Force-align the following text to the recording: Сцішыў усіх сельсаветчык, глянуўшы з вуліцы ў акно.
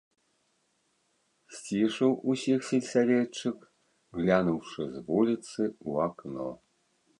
Сцішыў 1.57 2.11
усіх 2.33 2.65
сельсаветчык, 2.71 3.57
глянуўшы 4.21 4.83
з 4.97 5.05
вуліцы 5.13 5.61
ў 5.89 5.91
акно. 6.11 6.49